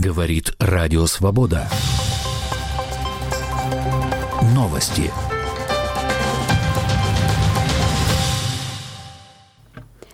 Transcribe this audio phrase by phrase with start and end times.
[0.00, 1.68] Говорит Радио Свобода.
[4.54, 5.12] Новости.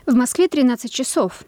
[0.05, 1.45] В Москве 13 часов.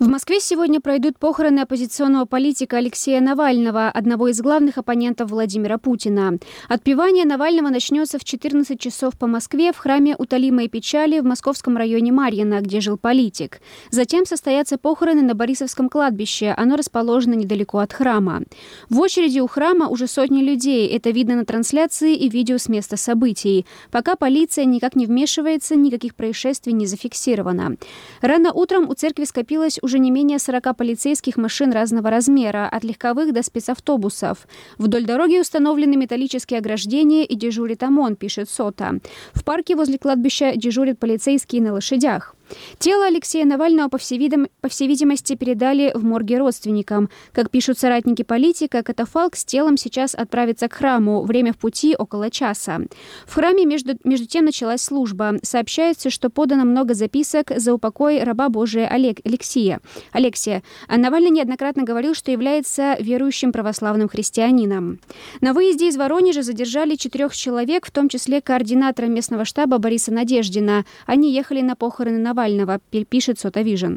[0.00, 6.38] В Москве сегодня пройдут похороны оппозиционного политика Алексея Навального, одного из главных оппонентов Владимира Путина.
[6.68, 12.12] Отпевание Навального начнется в 14 часов по Москве в храме Утолимой печали в московском районе
[12.12, 13.60] Марьино, где жил политик.
[13.90, 16.54] Затем состоятся похороны на Борисовском кладбище.
[16.56, 18.44] Оно расположено недалеко от храма.
[18.88, 20.88] В очереди у храма уже сотни людей.
[20.88, 23.66] Это видно на трансляции и видео с места событий.
[23.90, 27.76] Пока полиция никак не вмешивается, никаких происшествий не зафиксировано.
[28.22, 33.32] Рано утром у церкви скопилось уже не менее 40 полицейских машин разного размера, от легковых
[33.32, 34.46] до спецавтобусов.
[34.78, 39.00] Вдоль дороги установлены металлические ограждения и дежурит ОМОН, пишет СОТА.
[39.32, 42.34] В парке возле кладбища дежурят полицейские на лошадях.
[42.78, 47.08] Тело Алексея Навального, по всей, видом, по всей видимости, передали в морге родственникам.
[47.32, 51.22] Как пишут соратники политика, катафалк с телом сейчас отправится к храму.
[51.22, 52.80] Время в пути около часа.
[53.26, 55.36] В храме между, между тем началась служба.
[55.42, 59.80] Сообщается, что подано много записок за упокой раба Божия Олег, Алексея.
[60.12, 60.62] Алексия.
[60.88, 64.98] А Навальный неоднократно говорил, что является верующим православным христианином.
[65.40, 70.84] На выезде из Воронежа задержали четырех человек, в том числе координатора местного штаба Бориса Надеждина.
[71.06, 73.96] Они ехали на похороны Навального Навального, пишет Сотавижн.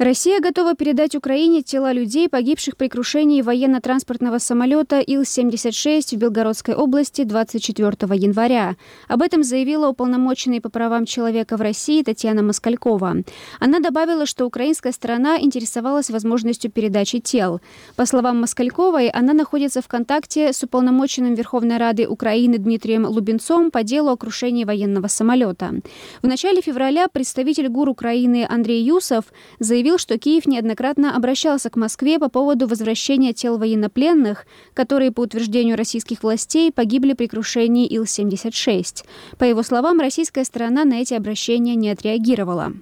[0.00, 7.22] Россия готова передать Украине тела людей, погибших при крушении военно-транспортного самолета Ил-76 в Белгородской области
[7.22, 8.76] 24 января.
[9.08, 13.16] Об этом заявила уполномоченная по правам человека в России Татьяна Москалькова.
[13.58, 17.60] Она добавила, что украинская сторона интересовалась возможностью передачи тел.
[17.94, 23.82] По словам Москальковой, она находится в контакте с уполномоченным Верховной Рады Украины Дмитрием Лубенцом по
[23.82, 25.74] делу о крушении военного самолета.
[26.22, 29.26] В начале февраля представитель ГУР Украины Андрей Юсов
[29.58, 35.22] заявил, заявил, что Киев неоднократно обращался к Москве по поводу возвращения тел военнопленных, которые, по
[35.22, 39.04] утверждению российских властей, погибли при крушении Ил-76.
[39.38, 42.72] По его словам, российская сторона на эти обращения не отреагировала.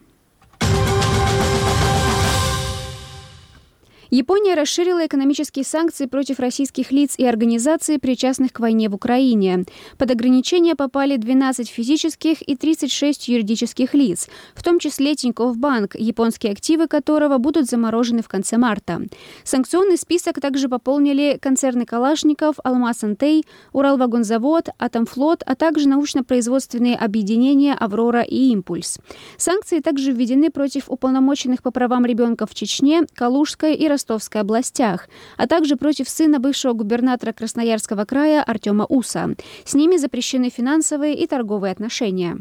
[4.10, 9.66] Япония расширила экономические санкции против российских лиц и организаций, причастных к войне в Украине.
[9.98, 16.52] Под ограничения попали 12 физических и 36 юридических лиц, в том числе Тинькофф Банк, японские
[16.52, 19.02] активы которого будут заморожены в конце марта.
[19.44, 23.44] Санкционный список также пополнили концерны Калашников, Алмаз Антей,
[23.74, 28.98] Уралвагонзавод, Атомфлот, а также научно-производственные объединения «Аврора» и «Импульс».
[29.36, 33.97] Санкции также введены против уполномоченных по правам ребенка в Чечне, Калужской и Ростовской
[34.40, 39.34] областях, а также против сына бывшего губернатора Красноярского края Артема Уса.
[39.64, 42.38] С ними запрещены финансовые и торговые отношения.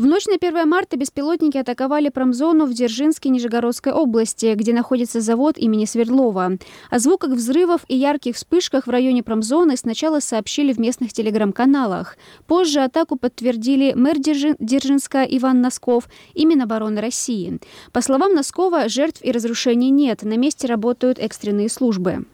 [0.00, 5.58] В ночь на 1 марта беспилотники атаковали промзону в Дзержинске Нижегородской области, где находится завод
[5.58, 6.52] имени Свердлова.
[6.88, 12.16] О звуках взрывов и ярких вспышках в районе промзоны сначала сообщили в местных телеграм-каналах.
[12.46, 17.60] Позже атаку подтвердили мэр Дзержинска Иван Носков и Минобороны России.
[17.92, 20.22] По словам Носкова, жертв и разрушений нет.
[20.22, 22.24] На месте работают экстренные службы.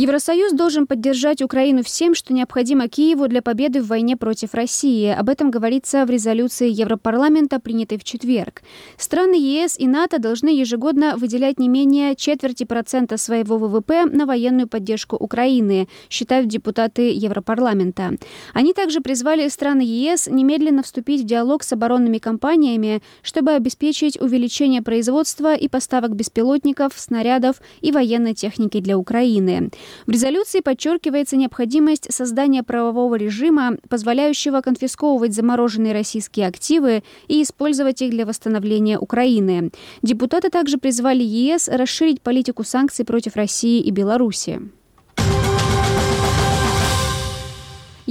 [0.00, 5.08] Евросоюз должен поддержать Украину всем, что необходимо Киеву для победы в войне против России.
[5.08, 8.62] Об этом говорится в резолюции Европарламента, принятой в четверг.
[8.96, 14.68] Страны ЕС и НАТО должны ежегодно выделять не менее четверти процента своего ВВП на военную
[14.68, 18.14] поддержку Украины, считают депутаты Европарламента.
[18.54, 24.80] Они также призвали страны ЕС немедленно вступить в диалог с оборонными компаниями, чтобы обеспечить увеличение
[24.80, 29.70] производства и поставок беспилотников, снарядов и военной техники для Украины.
[30.06, 38.10] В резолюции подчеркивается необходимость создания правового режима, позволяющего конфисковывать замороженные российские активы и использовать их
[38.10, 39.70] для восстановления Украины.
[40.02, 44.60] Депутаты также призвали ЕС расширить политику санкций против России и Беларуси.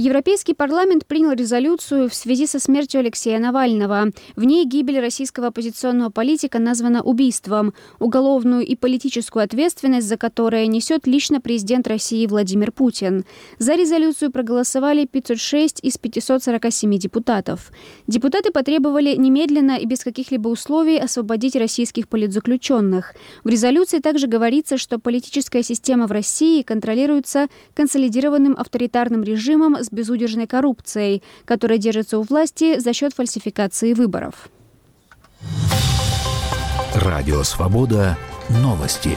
[0.00, 4.12] Европейский парламент принял резолюцию в связи со смертью Алексея Навального.
[4.34, 11.06] В ней гибель российского оппозиционного политика названа убийством, уголовную и политическую ответственность за которое несет
[11.06, 13.26] лично президент России Владимир Путин.
[13.58, 17.70] За резолюцию проголосовали 506 из 547 депутатов.
[18.06, 23.12] Депутаты потребовали немедленно и без каких-либо условий освободить российских политзаключенных.
[23.44, 31.22] В резолюции также говорится, что политическая система в России контролируется консолидированным авторитарным режимом безудержной коррупцией,
[31.44, 34.48] которая держится у власти за счет фальсификации выборов.
[36.94, 39.16] Радио «Свобода» новости.